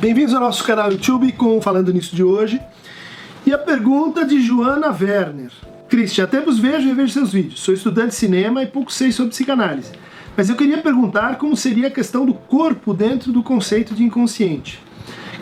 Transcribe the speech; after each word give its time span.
Bem-vindos 0.00 0.32
ao 0.32 0.40
nosso 0.40 0.64
canal 0.64 0.90
YouTube 0.90 1.30
com 1.32 1.60
Falando 1.60 1.92
Nisso 1.92 2.16
de 2.16 2.24
hoje. 2.24 2.58
E 3.44 3.52
a 3.52 3.58
pergunta 3.58 4.24
de 4.24 4.40
Joana 4.40 4.88
Werner. 4.88 5.50
Christian, 5.90 6.24
até 6.24 6.40
vos 6.40 6.58
vejo 6.58 6.88
e 6.88 6.94
vejo 6.94 7.12
seus 7.12 7.30
vídeos. 7.30 7.60
Sou 7.60 7.74
estudante 7.74 8.08
de 8.08 8.14
cinema 8.14 8.62
e 8.62 8.66
pouco 8.66 8.90
sei 8.90 9.12
sobre 9.12 9.32
psicanálise. 9.32 9.92
Mas 10.34 10.48
eu 10.48 10.56
queria 10.56 10.78
perguntar 10.78 11.36
como 11.36 11.54
seria 11.54 11.88
a 11.88 11.90
questão 11.90 12.24
do 12.24 12.32
corpo 12.32 12.94
dentro 12.94 13.30
do 13.30 13.42
conceito 13.42 13.94
de 13.94 14.02
inconsciente. 14.02 14.80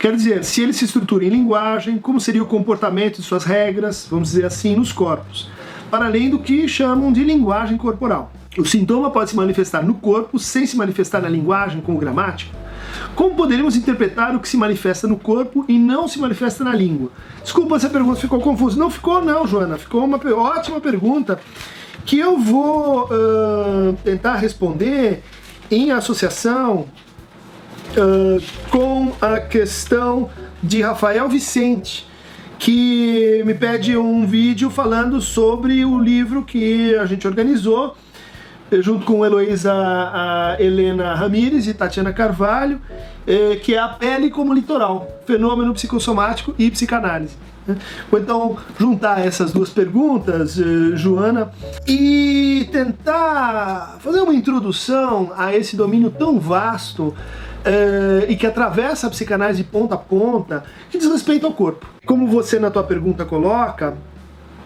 Quer 0.01 0.17
dizer, 0.17 0.43
se 0.43 0.61
ele 0.61 0.73
se 0.73 0.87
estrutura 0.87 1.25
em 1.25 1.29
linguagem, 1.29 1.97
como 1.97 2.21
seria 2.21 2.43
o 2.43 2.47
comportamento 2.47 3.19
de 3.19 3.23
suas 3.23 3.45
regras, 3.45 4.09
vamos 4.11 4.31
dizer 4.31 4.45
assim, 4.45 4.75
nos 4.75 4.91
corpos, 4.91 5.49
para 5.89 6.07
além 6.07 6.31
do 6.31 6.41
que 6.41 6.67
chamam 6.67 7.13
de 7.13 7.23
linguagem 7.23 7.77
corporal. 7.77 8.33
O 8.59 8.65
sintoma 8.65 9.09
pode 9.13 9.31
se 9.31 9.37
manifestar 9.37 9.85
no 9.85 9.95
corpo 9.95 10.37
sem 10.37 10.67
se 10.67 10.77
manifestar 10.77 11.23
na 11.23 11.29
linguagem, 11.29 11.81
como 11.81 11.97
gramática? 11.97 12.67
Como 13.19 13.35
poderíamos 13.35 13.75
interpretar 13.75 14.33
o 14.37 14.39
que 14.39 14.49
se 14.49 14.57
manifesta 14.57 15.09
no 15.09 15.19
corpo 15.19 15.65
e 15.67 15.77
não 15.77 16.07
se 16.07 16.21
manifesta 16.21 16.63
na 16.63 16.73
língua? 16.73 17.11
Desculpa 17.43 17.77
se 17.81 17.87
a 17.87 17.91
pergunta 17.91 18.21
ficou 18.21 18.41
confusa. 18.41 18.79
Não 18.79 18.89
ficou, 18.89 19.21
não, 19.21 19.45
Joana. 19.45 19.77
Ficou 19.77 20.05
uma 20.05 20.21
ótima 20.37 20.81
pergunta 20.81 21.41
que 22.07 22.17
eu 22.17 22.39
vou 22.39 23.07
uh, 23.07 23.99
tentar 24.05 24.37
responder 24.37 25.25
em 25.69 25.91
associação 25.91 26.87
uh, 27.97 28.41
com 28.71 29.13
a 29.21 29.41
questão 29.41 30.31
de 30.63 30.81
Rafael 30.81 31.29
Vicente, 31.29 32.07
que 32.57 33.43
me 33.45 33.53
pede 33.53 33.97
um 33.97 34.29
vídeo 34.29 34.71
falando 34.71 35.21
sobre 35.21 35.85
o 35.85 35.99
livro 35.99 36.45
que 36.45 36.95
a 36.95 37.05
gente 37.05 37.27
organizou 37.27 37.97
junto 38.81 39.05
com 39.05 39.25
Heloísa 39.25 39.73
a 39.73 40.57
Helena 40.59 41.15
Ramírez 41.15 41.67
e 41.67 41.75
Tatiana 41.75 42.13
Carvalho, 42.13 42.81
é, 43.27 43.57
que 43.57 43.75
é 43.75 43.79
a 43.79 43.89
pele 43.89 44.31
como 44.31 44.53
litoral, 44.53 45.09
fenômeno 45.27 45.73
psicossomático 45.75 46.55
e 46.59 46.71
psicanálise. 46.71 47.37
Né? 47.69 47.77
Vou 48.11 48.19
então 48.19 48.57
juntar 48.79 49.25
essas 49.25 49.53
duas 49.53 49.69
perguntas, 49.69 50.59
eh, 50.59 50.97
Joana, 50.97 51.53
e 51.87 52.67
tentar 52.73 53.99
fazer 54.01 54.23
uma 54.23 54.35
introdução 54.35 55.33
a 55.37 55.55
esse 55.55 55.77
domínio 55.77 56.11
tão 56.11 56.41
vasto 56.41 57.15
eh, 57.65 58.27
e 58.31 58.37
que 58.37 58.47
atravessa 58.47 59.07
a 59.07 59.11
psicanálise 59.11 59.63
de 59.63 59.69
ponta 59.69 59.97
a 59.97 59.99
ponta, 59.99 60.65
que 60.91 60.97
diz 60.97 61.07
respeito 61.09 61.47
ao 61.47 61.53
corpo. 61.53 61.87
Como 62.07 62.27
você 62.27 62.59
na 62.59 62.71
tua 62.71 62.83
pergunta 62.83 63.27
coloca, 63.27 63.95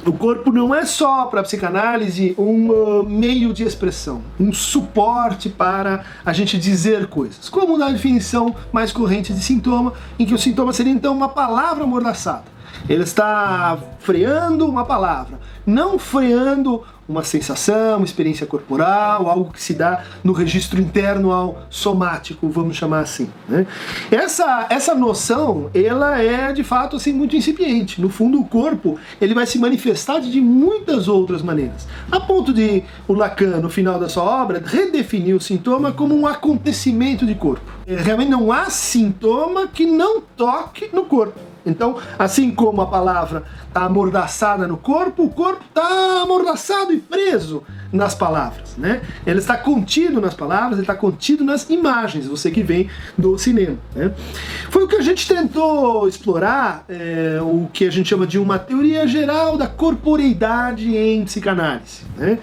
o 0.04 0.12
corpo 0.12 0.50
não 0.50 0.74
é 0.74 0.84
só 0.84 1.26
para 1.26 1.40
a 1.40 1.42
psicanálise 1.42 2.34
um 2.36 2.70
uh, 2.70 3.08
meio 3.08 3.52
de 3.52 3.62
expressão, 3.62 4.20
um 4.38 4.52
suporte 4.52 5.48
para 5.48 6.04
a 6.24 6.32
gente 6.32 6.58
dizer 6.58 7.06
coisas. 7.06 7.48
Como 7.48 7.78
na 7.78 7.88
definição 7.88 8.54
mais 8.72 8.92
corrente 8.92 9.32
de 9.32 9.40
sintoma, 9.40 9.92
em 10.18 10.26
que 10.26 10.34
o 10.34 10.38
sintoma 10.38 10.72
seria 10.72 10.92
então 10.92 11.14
uma 11.14 11.28
palavra 11.28 11.84
amordaçada. 11.84 12.44
Ele 12.88 13.04
está 13.04 13.78
freando 14.00 14.66
uma 14.66 14.84
palavra, 14.84 15.38
não 15.64 15.98
freando 15.98 16.82
uma 17.12 17.22
sensação, 17.22 17.98
uma 17.98 18.04
experiência 18.04 18.46
corporal, 18.46 19.28
algo 19.28 19.52
que 19.52 19.62
se 19.62 19.74
dá 19.74 20.02
no 20.24 20.32
registro 20.32 20.80
interno 20.80 21.30
ao 21.30 21.62
somático, 21.70 22.48
vamos 22.48 22.76
chamar 22.76 23.00
assim. 23.00 23.28
Né? 23.48 23.66
Essa, 24.10 24.66
essa 24.70 24.94
noção, 24.94 25.70
ela 25.74 26.20
é 26.20 26.52
de 26.52 26.64
fato 26.64 26.96
assim 26.96 27.12
muito 27.12 27.36
incipiente. 27.36 28.00
No 28.00 28.08
fundo, 28.08 28.40
o 28.40 28.44
corpo 28.44 28.98
ele 29.20 29.34
vai 29.34 29.46
se 29.46 29.58
manifestar 29.58 30.20
de 30.20 30.40
muitas 30.40 31.08
outras 31.08 31.42
maneiras, 31.42 31.86
a 32.10 32.18
ponto 32.18 32.52
de 32.52 32.82
o 33.06 33.12
Lacan, 33.12 33.60
no 33.60 33.68
final 33.68 33.98
da 33.98 34.08
sua 34.08 34.24
obra, 34.24 34.62
redefinir 34.64 35.36
o 35.36 35.40
sintoma 35.40 35.92
como 35.92 36.14
um 36.14 36.26
acontecimento 36.26 37.26
de 37.26 37.34
corpo. 37.34 37.70
É, 37.86 37.96
realmente 37.96 38.30
não 38.30 38.50
há 38.50 38.70
sintoma 38.70 39.66
que 39.66 39.84
não 39.84 40.20
toque 40.20 40.88
no 40.92 41.04
corpo. 41.04 41.51
Então, 41.64 41.96
assim 42.18 42.50
como 42.50 42.80
a 42.80 42.86
palavra 42.86 43.44
está 43.68 43.84
amordaçada 43.84 44.66
no 44.66 44.76
corpo, 44.76 45.24
o 45.24 45.30
corpo 45.30 45.64
está 45.68 46.22
amordaçado 46.22 46.92
e 46.92 46.98
preso 46.98 47.62
nas 47.92 48.14
palavras, 48.14 48.74
né? 48.76 49.02
Ele 49.26 49.38
está 49.38 49.56
contido 49.56 50.20
nas 50.20 50.32
palavras, 50.32 50.72
ele 50.72 50.82
está 50.82 50.94
contido 50.94 51.44
nas 51.44 51.68
imagens, 51.68 52.26
você 52.26 52.50
que 52.50 52.62
vem 52.62 52.88
do 53.18 53.36
cinema. 53.36 53.76
Né? 53.94 54.12
Foi 54.70 54.84
o 54.84 54.88
que 54.88 54.96
a 54.96 55.02
gente 55.02 55.28
tentou 55.28 56.08
explorar, 56.08 56.84
é, 56.88 57.38
o 57.42 57.68
que 57.72 57.86
a 57.86 57.90
gente 57.90 58.08
chama 58.08 58.26
de 58.26 58.38
uma 58.38 58.58
teoria 58.58 59.06
geral 59.06 59.58
da 59.58 59.66
corporeidade 59.66 60.96
em 60.96 61.24
psicanálise. 61.24 62.04
Né? 62.16 62.38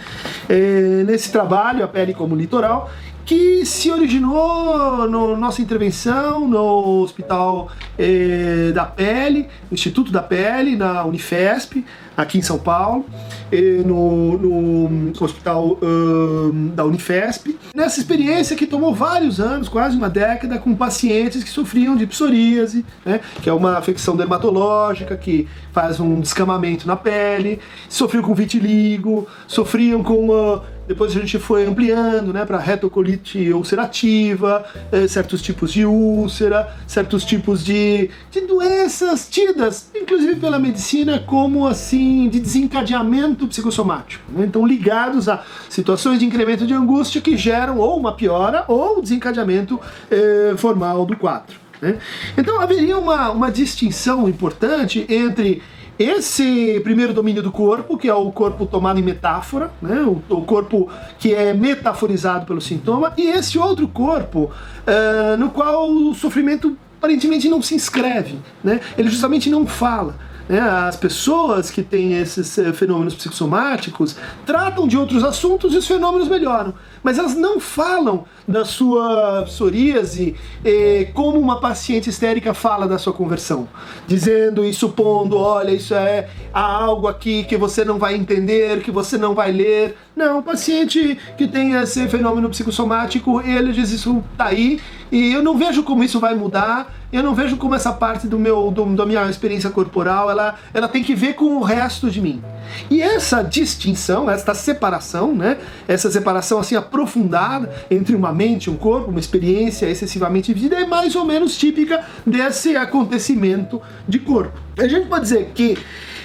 É, 0.47 1.03
nesse 1.05 1.31
trabalho, 1.31 1.83
A 1.83 1.87
Pele 1.87 2.13
como 2.13 2.35
Litoral, 2.35 2.91
que 3.29 3.63
se 3.63 3.91
originou 3.91 5.07
na 5.07 5.37
nossa 5.37 5.61
intervenção 5.61 6.47
no 6.47 7.03
Hospital 7.03 7.69
eh, 7.95 8.71
da 8.73 8.85
Pele, 8.85 9.47
Instituto 9.71 10.11
da 10.11 10.23
Pele, 10.23 10.75
na 10.75 11.05
Unifesp, 11.05 11.85
aqui 12.17 12.39
em 12.39 12.41
São 12.41 12.57
Paulo, 12.57 13.05
eh, 13.51 13.83
no, 13.85 14.35
no, 14.35 15.11
Hospital 15.23 15.77
uh, 15.79 16.51
da 16.73 16.83
Unifesp. 16.83 17.55
Nessa 17.75 17.99
experiência 17.99 18.55
que 18.55 18.65
tomou 18.65 18.95
vários 18.95 19.39
anos, 19.39 19.69
quase 19.69 19.95
uma 19.95 20.09
década, 20.09 20.57
com 20.57 20.73
pacientes 20.73 21.43
que 21.43 21.51
sofriam 21.51 21.95
de 21.95 22.07
psoríase, 22.07 22.83
né, 23.05 23.19
que 23.43 23.47
é 23.47 23.53
uma 23.53 23.77
afecção 23.77 24.15
dermatológica 24.17 25.15
que 25.15 25.47
faz 25.71 25.99
um 25.99 26.19
descamamento 26.19 26.87
na 26.87 26.95
pele, 26.95 27.59
sofriam 27.87 28.23
com 28.23 28.33
vitiligo, 28.33 29.27
sofriam 29.47 30.01
com. 30.01 30.29
Uh, 30.29 30.78
depois 30.89 31.15
a 31.15 31.19
gente 31.19 31.37
foi 31.37 31.67
ampliando 31.67 32.33
né, 32.33 32.43
para 32.43 32.57
retocolite 32.57 33.53
ulcerativa, 33.53 34.65
eh, 34.91 35.07
certos 35.07 35.39
tipos 35.39 35.71
de 35.71 35.85
úlcera, 35.85 36.67
certos 36.87 37.23
tipos 37.23 37.63
de, 37.63 38.09
de 38.31 38.41
doenças 38.41 39.29
tidas, 39.29 39.91
inclusive 39.95 40.37
pela 40.37 40.57
medicina, 40.57 41.19
como 41.19 41.67
assim 41.67 42.27
de 42.27 42.39
desencadeamento 42.39 43.45
psicossomático. 43.47 44.23
Né? 44.31 44.45
Então, 44.45 44.65
ligados 44.65 45.29
a 45.29 45.43
situações 45.69 46.17
de 46.17 46.25
incremento 46.25 46.65
de 46.65 46.73
angústia 46.73 47.21
que 47.21 47.37
geram 47.37 47.77
ou 47.77 47.95
uma 47.95 48.15
piora 48.15 48.65
ou 48.67 48.99
desencadeamento 48.99 49.79
eh, 50.09 50.55
formal 50.57 51.05
do 51.05 51.15
quadro. 51.15 51.55
Né? 51.79 51.99
Então, 52.35 52.59
haveria 52.59 52.97
uma, 52.97 53.29
uma 53.29 53.51
distinção 53.51 54.27
importante 54.27 55.05
entre 55.07 55.61
esse 55.99 56.79
primeiro 56.79 57.13
domínio 57.13 57.43
do 57.43 57.51
corpo, 57.51 57.97
que 57.97 58.07
é 58.07 58.13
o 58.13 58.31
corpo 58.31 58.65
tomado 58.65 58.99
em 58.99 59.03
metáfora, 59.03 59.69
né? 59.81 60.01
o, 60.01 60.23
o 60.33 60.45
corpo 60.45 60.89
que 61.19 61.33
é 61.33 61.53
metaforizado 61.53 62.45
pelo 62.45 62.61
sintoma, 62.61 63.13
e 63.17 63.27
esse 63.27 63.59
outro 63.59 63.85
corpo 63.85 64.49
uh, 64.49 65.37
no 65.37 65.49
qual 65.49 65.91
o 65.91 66.15
sofrimento 66.15 66.77
aparentemente 66.97 67.49
não 67.49 67.61
se 67.61 67.75
inscreve, 67.75 68.39
né? 68.63 68.79
ele 68.97 69.09
justamente 69.09 69.49
não 69.49 69.67
fala. 69.67 70.15
Né? 70.49 70.59
As 70.59 70.95
pessoas 70.95 71.69
que 71.69 71.83
têm 71.83 72.17
esses 72.17 72.57
eh, 72.57 72.73
fenômenos 72.73 73.13
psicossomáticos 73.13 74.15
tratam 74.47 74.87
de 74.87 74.97
outros 74.97 75.23
assuntos 75.23 75.75
e 75.75 75.77
os 75.77 75.87
fenômenos 75.87 76.27
melhoram, 76.27 76.73
mas 77.03 77.19
elas 77.19 77.35
não 77.35 77.59
falam 77.59 78.25
da 78.47 78.65
sua 78.65 79.43
psoríase 79.43 80.35
eh, 80.65 81.11
como 81.13 81.39
uma 81.39 81.61
paciente 81.61 82.09
histérica 82.09 82.55
fala 82.55 82.87
da 82.87 82.97
sua 82.97 83.13
conversão, 83.13 83.69
dizendo 84.07 84.65
e 84.65 84.73
supondo, 84.73 85.37
olha, 85.37 85.69
isso 85.69 85.93
é 85.93 86.27
há 86.51 86.61
algo 86.61 87.07
aqui 87.07 87.43
que 87.43 87.55
você 87.55 87.85
não 87.85 87.99
vai 87.99 88.15
entender, 88.15 88.81
que 88.81 88.89
você 88.89 89.19
não 89.19 89.35
vai 89.35 89.51
ler. 89.51 89.95
Não, 90.15 90.39
o 90.39 90.43
paciente 90.43 91.15
que 91.37 91.47
tem 91.47 91.73
esse 91.73 92.07
fenômeno 92.07 92.49
psicossomático, 92.49 93.39
ele 93.41 93.71
diz 93.71 93.91
isso 93.91 94.23
tá 94.35 94.45
aí 94.45 94.81
e 95.11 95.31
eu 95.31 95.43
não 95.43 95.55
vejo 95.57 95.83
como 95.83 96.03
isso 96.03 96.19
vai 96.19 96.33
mudar 96.33 96.98
eu 97.11 97.23
não 97.23 97.33
vejo 97.33 97.57
como 97.57 97.75
essa 97.75 97.91
parte 97.91 98.27
do 98.27 98.37
meu 98.37 98.71
do, 98.71 98.85
da 98.95 99.05
minha 99.05 99.29
experiência 99.29 99.69
corporal 99.69 100.29
ela, 100.29 100.55
ela 100.73 100.87
tem 100.87 101.03
que 101.03 101.15
ver 101.15 101.33
com 101.33 101.57
o 101.57 101.63
resto 101.63 102.09
de 102.09 102.21
mim. 102.21 102.41
E 102.89 103.01
essa 103.01 103.41
distinção, 103.41 104.29
essa 104.29 104.53
separação, 104.53 105.33
né, 105.33 105.57
essa 105.87 106.11
separação 106.11 106.59
assim 106.59 106.75
aprofundada 106.75 107.73
entre 107.89 108.15
uma 108.15 108.31
mente 108.31 108.69
um 108.69 108.77
corpo, 108.77 109.09
uma 109.09 109.19
experiência 109.19 109.87
excessivamente 109.87 110.53
vivida, 110.53 110.75
é 110.75 110.85
mais 110.85 111.15
ou 111.15 111.25
menos 111.25 111.57
típica 111.57 112.05
desse 112.25 112.75
acontecimento 112.75 113.81
de 114.07 114.19
corpo. 114.19 114.57
A 114.77 114.87
gente 114.87 115.07
pode 115.07 115.23
dizer 115.23 115.51
que 115.53 115.77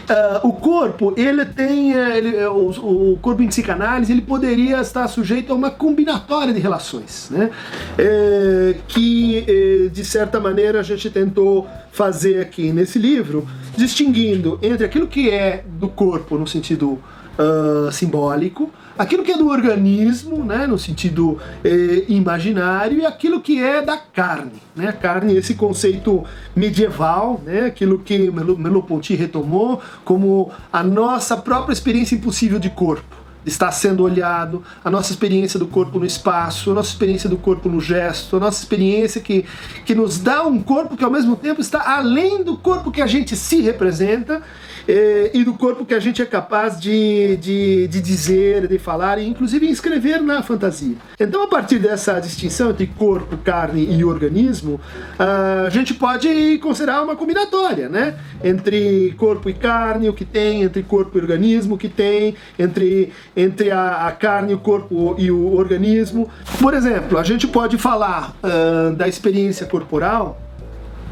Uh, 0.04 0.48
o 0.48 0.52
corpo, 0.52 1.14
ele 1.16 1.46
tem. 1.46 1.94
Eh, 1.94 2.18
ele, 2.18 2.36
eh, 2.36 2.48
o, 2.48 3.12
o, 3.12 3.18
corpo 3.22 3.42
em 3.42 3.48
psicanálise 3.48 4.12
ele 4.12 4.20
poderia 4.20 4.78
estar 4.80 5.08
sujeito 5.08 5.50
a 5.50 5.56
uma 5.56 5.70
combinatória 5.70 6.52
de 6.52 6.60
relações, 6.60 7.28
né? 7.30 7.50
É, 7.96 8.76
que, 8.86 9.44
é, 9.48 9.88
de 9.88 10.04
certa 10.04 10.38
maneira, 10.38 10.80
a 10.80 10.82
gente 10.82 11.08
tentou 11.08 11.66
fazer 11.90 12.40
aqui 12.40 12.70
nesse 12.70 12.98
livro, 12.98 13.48
distinguindo 13.76 14.58
entre 14.60 14.84
aquilo 14.84 15.06
que 15.06 15.30
é 15.30 15.64
do 15.66 15.88
corpo 15.88 16.36
no 16.36 16.46
sentido 16.46 16.98
uh, 17.38 17.90
simbólico, 17.90 18.70
aquilo 18.98 19.22
que 19.22 19.32
é 19.32 19.36
do 19.36 19.48
organismo, 19.48 20.44
né, 20.44 20.66
no 20.66 20.78
sentido 20.78 21.38
eh, 21.64 22.04
imaginário, 22.08 22.98
e 22.98 23.06
aquilo 23.06 23.40
que 23.40 23.62
é 23.62 23.82
da 23.82 23.96
carne. 23.96 24.62
Né? 24.74 24.88
A 24.88 24.92
carne, 24.92 25.36
esse 25.36 25.54
conceito 25.54 26.24
medieval, 26.54 27.40
né, 27.44 27.66
aquilo 27.66 27.98
que 27.98 28.30
Merleau-Ponty 28.30 29.14
retomou 29.14 29.80
como 30.04 30.50
a 30.72 30.82
nossa 30.82 31.36
própria 31.36 31.72
experiência 31.72 32.14
impossível 32.14 32.58
de 32.58 32.70
corpo. 32.70 33.23
Está 33.44 33.70
sendo 33.70 34.02
olhado, 34.02 34.62
a 34.84 34.90
nossa 34.90 35.12
experiência 35.12 35.58
do 35.58 35.66
corpo 35.66 35.98
no 35.98 36.06
espaço, 36.06 36.70
a 36.70 36.74
nossa 36.74 36.90
experiência 36.90 37.28
do 37.28 37.36
corpo 37.36 37.68
no 37.68 37.80
gesto, 37.80 38.36
a 38.36 38.40
nossa 38.40 38.62
experiência 38.62 39.20
que, 39.20 39.44
que 39.84 39.94
nos 39.94 40.18
dá 40.18 40.44
um 40.44 40.62
corpo 40.62 40.96
que 40.96 41.04
ao 41.04 41.10
mesmo 41.10 41.36
tempo 41.36 41.60
está 41.60 41.96
além 41.96 42.42
do 42.42 42.56
corpo 42.56 42.90
que 42.90 43.02
a 43.02 43.06
gente 43.06 43.36
se 43.36 43.60
representa 43.60 44.42
eh, 44.86 45.30
e 45.32 45.44
do 45.44 45.54
corpo 45.54 45.84
que 45.84 45.94
a 45.94 46.00
gente 46.00 46.20
é 46.20 46.26
capaz 46.26 46.78
de, 46.78 47.36
de, 47.38 47.88
de 47.88 48.00
dizer, 48.00 48.68
de 48.68 48.78
falar 48.78 49.18
e 49.18 49.26
inclusive 49.26 49.68
escrever 49.68 50.20
na 50.20 50.42
fantasia. 50.42 50.96
Então, 51.18 51.42
a 51.42 51.46
partir 51.46 51.78
dessa 51.78 52.20
distinção 52.20 52.70
entre 52.70 52.86
corpo, 52.86 53.36
carne 53.38 53.84
e 53.84 54.04
organismo, 54.04 54.80
a 55.18 55.70
gente 55.70 55.94
pode 55.94 56.58
considerar 56.58 57.02
uma 57.02 57.16
combinatória, 57.16 57.88
né? 57.88 58.16
Entre 58.42 59.14
corpo 59.16 59.48
e 59.48 59.54
carne, 59.54 60.08
o 60.08 60.12
que 60.12 60.24
tem, 60.24 60.62
entre 60.62 60.82
corpo 60.82 61.18
e 61.18 61.20
organismo, 61.20 61.74
o 61.74 61.78
que 61.78 61.88
tem, 61.88 62.34
entre, 62.58 63.12
entre 63.36 63.70
a, 63.70 64.06
a 64.06 64.12
carne, 64.12 64.54
o 64.54 64.58
corpo 64.58 65.14
e 65.18 65.30
o 65.30 65.54
organismo. 65.56 66.28
Por 66.60 66.74
exemplo, 66.74 67.18
a 67.18 67.22
gente 67.22 67.46
pode 67.46 67.78
falar 67.78 68.34
uh, 68.42 68.94
da 68.94 69.08
experiência 69.08 69.66
corporal 69.66 70.40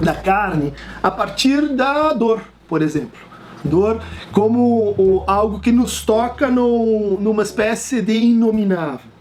da 0.01 0.15
carne 0.15 0.73
a 1.03 1.11
partir 1.11 1.69
da 1.75 2.13
dor, 2.13 2.41
por 2.69 2.83
exemplo 2.83 3.33
dor 3.65 4.01
como 4.31 4.95
o, 4.99 5.25
algo 5.27 5.61
que 5.61 5.71
nos 5.71 6.05
toca 6.05 6.51
no, 6.51 7.19
numa 7.21 7.43
espécie 7.43 8.03
de 8.03 8.15
inominável. 8.15 9.13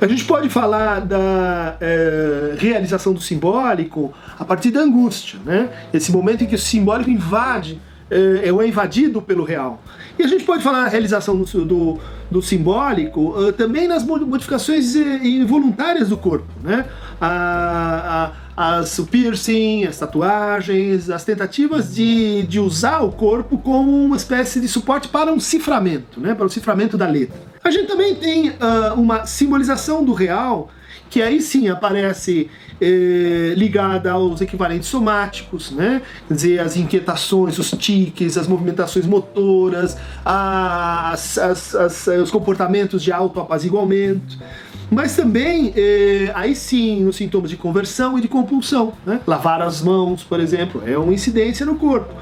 A 0.00 0.06
gente 0.06 0.24
pode 0.24 0.48
falar 0.48 1.00
da 1.00 1.76
é, 1.80 2.54
realização 2.58 3.12
do 3.12 3.20
simbólico 3.20 4.12
a 4.38 4.44
partir 4.44 4.70
da 4.70 4.80
angústia, 4.80 5.38
né? 5.44 5.68
Esse 5.92 6.12
momento 6.12 6.44
em 6.44 6.46
que 6.46 6.54
o 6.54 6.58
simbólico 6.58 7.10
invade, 7.10 7.80
é, 8.10 8.48
é 8.48 8.66
invadido 8.66 9.20
pelo 9.20 9.44
real. 9.44 9.82
E 10.18 10.24
a 10.24 10.26
gente 10.26 10.44
pode 10.44 10.62
falar 10.62 10.84
da 10.84 10.88
realização 10.88 11.36
do, 11.36 11.64
do, 11.64 11.98
do 12.30 12.42
simbólico 12.42 13.38
uh, 13.38 13.52
também 13.52 13.86
nas 13.86 14.02
modificações 14.04 14.96
involuntárias 14.96 16.08
do 16.08 16.16
corpo, 16.16 16.48
né? 16.62 16.86
A, 17.20 18.32
a, 18.56 18.78
as, 18.78 18.98
o 18.98 19.06
piercing, 19.06 19.84
as 19.84 19.98
tatuagens, 19.98 21.08
as 21.10 21.24
tentativas 21.24 21.94
de, 21.94 22.42
de 22.42 22.58
usar 22.58 23.00
o 23.00 23.12
corpo 23.12 23.58
como 23.58 24.04
uma 24.04 24.16
espécie 24.16 24.60
de 24.60 24.66
suporte 24.66 25.06
para 25.08 25.32
um 25.32 25.38
ciframento, 25.38 26.20
né, 26.20 26.34
para 26.34 26.46
o 26.46 26.50
ciframento 26.50 26.98
da 26.98 27.06
letra. 27.06 27.38
A 27.62 27.70
gente 27.70 27.86
também 27.86 28.16
tem 28.16 28.50
uh, 28.50 28.94
uma 28.96 29.26
simbolização 29.26 30.04
do 30.04 30.12
real 30.12 30.70
que 31.10 31.22
aí 31.22 31.40
sim 31.40 31.68
aparece 31.68 32.50
eh, 32.80 33.54
ligada 33.56 34.12
aos 34.12 34.40
equivalentes 34.40 34.88
somáticos, 34.88 35.70
né? 35.70 36.02
Quer 36.26 36.34
dizer, 36.34 36.60
as 36.60 36.76
inquietações, 36.76 37.58
os 37.58 37.70
tiques, 37.70 38.36
as 38.36 38.46
movimentações 38.46 39.06
motoras, 39.06 39.96
as, 40.24 41.38
as, 41.38 41.74
as, 41.74 42.06
os 42.06 42.30
comportamentos 42.30 43.02
de 43.02 43.12
autoapaziguamento 43.12 44.38
mas 44.90 45.14
também, 45.14 45.72
eh, 45.76 46.32
aí 46.34 46.54
sim, 46.56 47.06
os 47.06 47.16
sintomas 47.16 47.50
de 47.50 47.56
conversão 47.56 48.16
e 48.16 48.22
de 48.22 48.28
compulsão. 48.28 48.94
Né? 49.04 49.20
Lavar 49.26 49.60
as 49.60 49.82
mãos, 49.82 50.24
por 50.24 50.40
exemplo, 50.40 50.82
é 50.86 50.96
uma 50.96 51.12
incidência 51.12 51.66
no 51.66 51.74
corpo. 51.74 52.14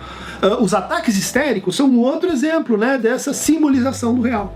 Uh, 0.43 0.63
os 0.63 0.75
ataques 0.75 1.17
histéricos 1.17 1.77
são 1.77 1.89
um 1.89 2.01
outro 2.01 2.31
exemplo 2.31 2.77
né, 2.77 2.99
dessa 2.99 3.33
simbolização 3.33 4.15
do 4.15 4.21
real. 4.21 4.55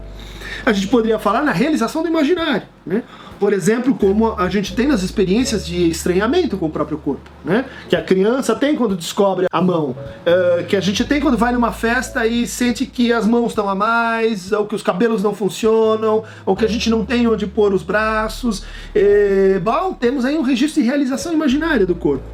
A 0.65 0.73
gente 0.73 0.89
poderia 0.89 1.19
falar 1.19 1.43
na 1.43 1.53
realização 1.53 2.03
do 2.03 2.09
imaginário. 2.09 2.67
Né? 2.87 3.03
por 3.41 3.55
exemplo, 3.55 3.95
como 3.95 4.39
a 4.39 4.51
gente 4.51 4.77
tem 4.77 4.87
nas 4.87 5.03
experiências 5.03 5.67
de 5.67 5.89
estranhamento 5.89 6.59
com 6.59 6.67
o 6.67 6.71
próprio 6.71 6.99
corpo, 6.99 7.31
né? 7.43 7.65
Que 7.89 7.97
a 7.97 8.03
criança 8.03 8.55
tem 8.55 8.77
quando 8.77 8.95
descobre 8.95 9.47
a 9.51 9.63
mão, 9.63 9.97
uh, 9.97 10.65
que 10.69 10.77
a 10.77 10.81
gente 10.81 11.03
tem 11.07 11.23
quando 11.23 11.39
vai 11.39 11.51
numa 11.51 11.73
festa 11.73 12.27
e 12.27 12.47
sente 12.47 12.85
que 12.85 13.11
as 13.11 13.27
mãos 13.27 13.49
estão 13.49 13.67
a 13.67 13.75
mais, 13.75 14.53
ou 14.53 14.67
que 14.67 14.75
os 14.75 14.83
cabelos 14.83 15.23
não 15.23 15.35
funcionam, 15.35 16.23
ou 16.45 16.55
que 16.55 16.67
a 16.67 16.69
gente 16.69 16.91
não 16.91 17.03
tem 17.03 17.27
onde 17.27 17.47
pôr 17.47 17.73
os 17.73 17.83
braços. 17.83 18.63
E, 18.95 19.59
bom, 19.61 19.95
temos 19.95 20.27
aí 20.27 20.37
um 20.37 20.43
registro 20.43 20.83
de 20.83 20.87
realização 20.87 21.33
imaginária 21.33 21.87
do 21.87 21.95
corpo. 21.95 22.25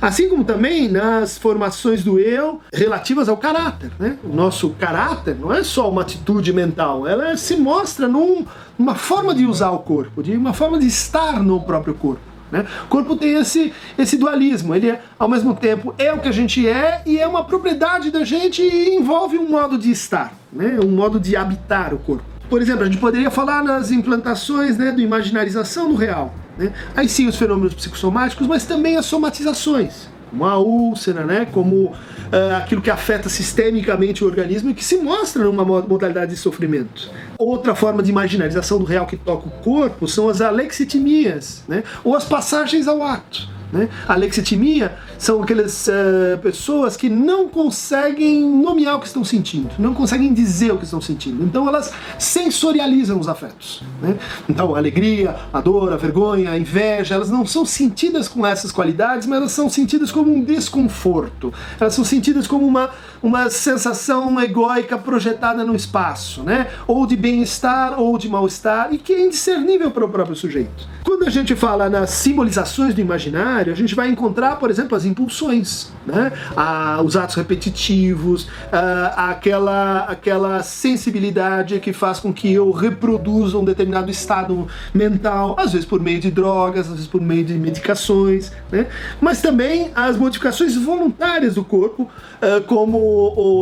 Assim 0.00 0.28
como 0.28 0.44
também 0.44 0.88
nas 0.88 1.38
formações 1.38 2.02
do 2.02 2.18
eu 2.18 2.60
relativas 2.72 3.28
ao 3.28 3.36
caráter. 3.36 3.90
Né? 3.98 4.18
O 4.24 4.34
nosso 4.34 4.70
caráter 4.70 5.36
não 5.38 5.52
é 5.52 5.62
só 5.62 5.90
uma 5.90 6.02
atitude 6.02 6.52
mental, 6.52 7.06
ela 7.06 7.36
se 7.36 7.56
mostra 7.56 8.08
num, 8.08 8.44
numa 8.78 8.94
forma 8.94 9.34
de 9.34 9.44
usar 9.46 9.70
o 9.70 9.78
corpo, 9.78 10.22
de 10.22 10.36
uma 10.36 10.52
forma 10.52 10.78
de 10.78 10.86
estar 10.86 11.42
no 11.42 11.60
próprio 11.60 11.94
corpo. 11.94 12.34
Né? 12.50 12.66
O 12.84 12.88
corpo 12.88 13.16
tem 13.16 13.34
esse, 13.34 13.72
esse 13.98 14.16
dualismo, 14.16 14.74
ele 14.74 14.90
é, 14.90 15.00
ao 15.18 15.28
mesmo 15.28 15.54
tempo 15.54 15.94
é 15.98 16.12
o 16.12 16.20
que 16.20 16.28
a 16.28 16.32
gente 16.32 16.68
é 16.68 17.02
e 17.04 17.18
é 17.18 17.26
uma 17.26 17.44
propriedade 17.44 18.10
da 18.10 18.24
gente 18.24 18.62
e 18.62 18.94
envolve 18.94 19.38
um 19.38 19.48
modo 19.48 19.76
de 19.76 19.90
estar, 19.90 20.32
né? 20.52 20.78
um 20.82 20.90
modo 20.90 21.18
de 21.18 21.34
habitar 21.34 21.92
o 21.92 21.98
corpo. 21.98 22.34
Por 22.48 22.60
exemplo, 22.60 22.82
a 22.82 22.86
gente 22.86 22.98
poderia 22.98 23.30
falar 23.30 23.64
nas 23.64 23.90
implantações 23.90 24.76
né, 24.76 24.92
do 24.92 25.00
imaginarização 25.00 25.88
do 25.88 25.96
real. 25.96 26.32
Né? 26.58 26.72
Aí 26.94 27.08
sim 27.08 27.26
os 27.26 27.36
fenômenos 27.36 27.74
psicossomáticos, 27.74 28.46
mas 28.46 28.64
também 28.64 28.96
as 28.96 29.06
somatizações, 29.06 30.08
como 30.30 30.44
a 30.44 30.58
úlcera, 30.58 31.24
né? 31.24 31.46
como 31.50 31.86
uh, 31.86 32.56
aquilo 32.56 32.80
que 32.80 32.90
afeta 32.90 33.28
sistemicamente 33.28 34.24
o 34.24 34.26
organismo 34.26 34.70
e 34.70 34.74
que 34.74 34.84
se 34.84 34.96
mostra 34.98 35.44
numa 35.44 35.64
modalidade 35.64 36.32
de 36.32 36.36
sofrimento. 36.36 37.10
Outra 37.38 37.74
forma 37.74 38.02
de 38.02 38.10
imaginarização 38.10 38.78
do 38.78 38.84
real 38.84 39.06
que 39.06 39.16
toca 39.16 39.48
o 39.48 39.50
corpo 39.50 40.06
são 40.06 40.28
as 40.28 40.40
alexitimias, 40.40 41.62
né? 41.68 41.82
ou 42.02 42.14
as 42.14 42.24
passagens 42.24 42.88
ao 42.88 43.02
ato. 43.02 43.53
Né? 43.72 43.88
A 44.06 44.14
lexitimia 44.14 44.96
são 45.18 45.42
aquelas 45.42 45.88
uh, 45.88 46.38
pessoas 46.38 46.96
que 46.96 47.08
não 47.08 47.48
conseguem 47.48 48.42
nomear 48.48 48.96
o 48.96 49.00
que 49.00 49.06
estão 49.06 49.24
sentindo, 49.24 49.70
não 49.78 49.94
conseguem 49.94 50.32
dizer 50.32 50.72
o 50.72 50.78
que 50.78 50.84
estão 50.84 51.00
sentindo. 51.00 51.42
Então 51.42 51.66
elas 51.68 51.92
sensorializam 52.18 53.18
os 53.18 53.28
afetos. 53.28 53.82
Né? 54.00 54.16
Então 54.48 54.74
a 54.74 54.78
alegria, 54.78 55.36
a 55.52 55.60
dor, 55.60 55.92
a 55.92 55.96
vergonha, 55.96 56.50
a 56.50 56.58
inveja, 56.58 57.14
elas 57.14 57.30
não 57.30 57.46
são 57.46 57.64
sentidas 57.64 58.28
com 58.28 58.46
essas 58.46 58.70
qualidades, 58.70 59.26
mas 59.26 59.38
elas 59.38 59.52
são 59.52 59.68
sentidas 59.68 60.12
como 60.12 60.32
um 60.32 60.42
desconforto. 60.42 61.52
Elas 61.80 61.94
são 61.94 62.04
sentidas 62.04 62.46
como 62.46 62.66
uma, 62.66 62.90
uma 63.24 63.48
sensação 63.48 64.38
egóica 64.38 64.98
projetada 64.98 65.64
no 65.64 65.74
espaço, 65.74 66.42
né? 66.42 66.68
ou 66.86 67.06
de 67.06 67.16
bem-estar 67.16 67.98
ou 67.98 68.18
de 68.18 68.28
mal-estar, 68.28 68.92
e 68.92 68.98
que 68.98 69.14
é 69.14 69.24
indiscernível 69.24 69.90
para 69.90 70.04
o 70.04 70.08
próprio 70.10 70.36
sujeito. 70.36 70.86
Quando 71.02 71.26
a 71.26 71.30
gente 71.30 71.54
fala 71.56 71.88
nas 71.88 72.10
simbolizações 72.10 72.94
do 72.94 73.00
imaginário, 73.00 73.72
a 73.72 73.76
gente 73.76 73.94
vai 73.94 74.08
encontrar, 74.08 74.56
por 74.56 74.70
exemplo, 74.70 74.94
as 74.96 75.06
impulsões, 75.06 75.90
né? 76.06 76.32
Ah, 76.54 77.00
os 77.02 77.16
atos 77.16 77.34
repetitivos, 77.36 78.48
ah, 78.70 79.30
aquela, 79.30 80.00
aquela 80.04 80.62
sensibilidade 80.62 81.80
que 81.80 81.92
faz 81.92 82.20
com 82.20 82.32
que 82.32 82.52
eu 82.52 82.70
reproduza 82.72 83.56
um 83.56 83.64
determinado 83.64 84.10
estado 84.10 84.66
mental, 84.92 85.56
às 85.58 85.72
vezes 85.72 85.86
por 85.86 86.00
meio 86.00 86.20
de 86.20 86.30
drogas, 86.30 86.86
às 86.86 86.92
vezes 86.92 87.06
por 87.06 87.20
meio 87.20 87.44
de 87.44 87.54
medicações, 87.54 88.52
né? 88.70 88.86
mas 89.20 89.40
também 89.40 89.90
as 89.94 90.16
modificações 90.16 90.74
voluntárias 90.76 91.54
do 91.54 91.64
corpo, 91.64 92.08
ah, 92.40 92.62
como 92.66 93.13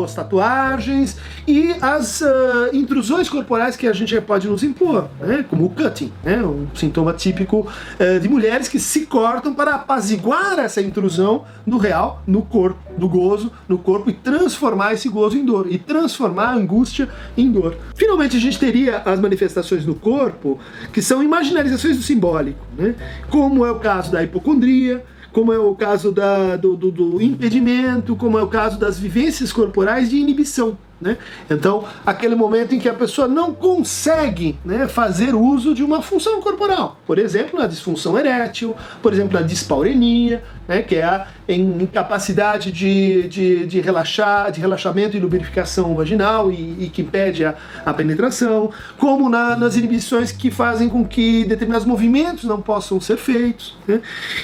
as 0.04 0.14
tatuagens 0.14 1.16
e 1.46 1.74
as 1.80 2.22
ah, 2.22 2.70
intrusões 2.72 3.28
corporais 3.28 3.76
que 3.76 3.86
a 3.86 3.92
gente 3.92 4.18
pode 4.20 4.48
nos 4.48 4.62
impor, 4.62 5.08
né? 5.20 5.44
como 5.48 5.66
o 5.66 5.70
cutting, 5.70 6.12
né? 6.22 6.42
um 6.42 6.66
sintoma 6.74 7.12
típico 7.12 7.66
ah, 7.98 8.18
de 8.18 8.28
mulheres 8.28 8.68
que 8.68 8.78
se 8.78 9.06
cortam 9.06 9.54
para 9.54 9.74
apaziguar 9.74 10.58
essa 10.58 10.80
intrusão 10.80 11.44
do 11.66 11.78
real 11.78 12.22
no 12.26 12.42
corpo, 12.42 12.80
do 12.96 13.08
gozo 13.08 13.52
no 13.68 13.78
corpo 13.78 14.10
e 14.10 14.12
transformar 14.12 14.92
esse 14.92 15.08
gozo 15.08 15.36
em 15.36 15.44
dor 15.44 15.66
e 15.70 15.78
transformar 15.78 16.48
a 16.48 16.54
angústia 16.54 17.08
em 17.36 17.50
dor. 17.50 17.76
Finalmente 17.94 18.36
a 18.36 18.40
gente 18.40 18.58
teria 18.58 18.98
as 18.98 19.20
manifestações 19.20 19.84
no 19.84 19.94
corpo 19.94 20.58
que 20.92 21.02
são 21.02 21.22
imaginarizações 21.22 21.96
do 21.96 22.02
simbólico, 22.02 22.60
né? 22.76 22.94
como 23.30 23.64
é 23.64 23.70
o 23.70 23.78
caso 23.78 24.10
da 24.12 24.22
hipocondria, 24.22 25.04
como 25.32 25.52
é 25.52 25.58
o 25.58 25.74
caso 25.74 26.12
da, 26.12 26.56
do, 26.56 26.76
do, 26.76 26.90
do 26.90 27.22
impedimento, 27.22 28.14
como 28.14 28.38
é 28.38 28.42
o 28.42 28.48
caso 28.48 28.78
das 28.78 28.98
vivências 28.98 29.52
corporais 29.52 30.10
de 30.10 30.16
inibição. 30.16 30.76
Né? 31.02 31.18
Então, 31.50 31.84
aquele 32.06 32.36
momento 32.36 32.76
em 32.76 32.78
que 32.78 32.88
a 32.88 32.94
pessoa 32.94 33.26
não 33.26 33.52
consegue 33.52 34.56
né, 34.64 34.86
fazer 34.86 35.34
uso 35.34 35.74
de 35.74 35.82
uma 35.82 36.00
função 36.00 36.40
corporal. 36.40 36.96
Por 37.04 37.18
exemplo, 37.18 37.60
a 37.60 37.66
disfunção 37.66 38.16
erétil, 38.16 38.76
por 39.02 39.12
exemplo, 39.12 39.36
a 39.36 39.42
dispaurenia, 39.42 40.44
né, 40.66 40.82
que 40.82 40.96
é 40.96 41.04
a 41.04 41.26
incapacidade 41.48 42.70
de, 42.70 43.28
de, 43.28 43.66
de, 43.66 43.80
relaxar, 43.80 44.50
de 44.50 44.60
relaxamento 44.60 45.16
e 45.16 45.20
lubrificação 45.20 45.94
vaginal 45.94 46.50
e, 46.50 46.84
e 46.84 46.90
que 46.92 47.02
impede 47.02 47.44
a, 47.44 47.54
a 47.84 47.92
penetração, 47.92 48.70
como 48.96 49.28
na, 49.28 49.56
nas 49.56 49.76
inibições 49.76 50.32
que 50.32 50.50
fazem 50.50 50.88
com 50.88 51.04
que 51.04 51.44
determinados 51.44 51.86
movimentos 51.86 52.44
não 52.44 52.60
possam 52.60 53.00
ser 53.00 53.16
feitos. 53.16 53.76
Né? 53.86 54.00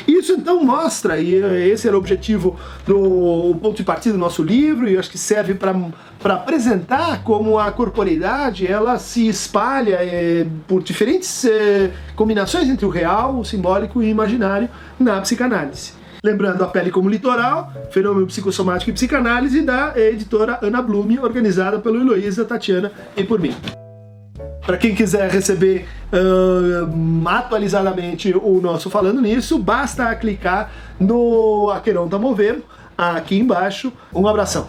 Isso 0.06 0.32
então 0.32 0.62
mostra, 0.64 1.18
e 1.18 1.34
esse 1.70 1.86
era 1.86 1.96
o 1.96 2.00
objetivo 2.00 2.58
do 2.86 3.56
ponto 3.60 3.76
de 3.76 3.84
partida 3.84 4.12
do 4.14 4.18
nosso 4.18 4.42
livro, 4.42 4.88
e 4.88 4.96
acho 4.98 5.10
que 5.10 5.18
serve 5.18 5.54
para 5.54 6.34
apresentar 6.34 7.22
como 7.22 7.58
a 7.58 7.70
corporeidade 7.70 8.66
ela 8.66 8.98
se 8.98 9.28
espalha 9.28 9.98
é, 10.00 10.46
por 10.66 10.82
diferentes 10.82 11.44
é, 11.44 11.90
combinações 12.16 12.68
entre 12.68 12.84
o 12.84 12.88
real, 12.88 13.38
o 13.38 13.44
simbólico 13.44 14.02
e 14.02 14.06
o 14.06 14.08
imaginário 14.08 14.68
na 14.98 15.20
psicanálise. 15.20 15.92
Lembrando 16.22 16.64
a 16.64 16.66
pele 16.66 16.90
como 16.90 17.08
litoral, 17.08 17.72
fenômeno 17.90 18.26
psicossomático 18.26 18.90
e 18.90 18.92
psicanálise 18.92 19.62
da 19.62 19.92
editora 19.96 20.58
Ana 20.60 20.82
Blume, 20.82 21.18
organizada 21.18 21.78
pelo 21.78 22.00
Heloísa, 22.00 22.44
Tatiana 22.44 22.90
e 23.16 23.22
por 23.22 23.38
mim. 23.38 23.54
Para 24.66 24.76
quem 24.76 24.94
quiser 24.94 25.30
receber 25.30 25.86
uh, 26.12 27.28
atualizadamente 27.28 28.34
o 28.34 28.60
nosso 28.60 28.90
Falando 28.90 29.20
Nisso, 29.20 29.58
basta 29.58 30.14
clicar 30.16 30.70
no 31.00 31.70
Aqueron 31.70 32.08
Tamover 32.08 32.60
aqui 32.96 33.38
embaixo. 33.38 33.92
Um 34.12 34.26
abração. 34.26 34.66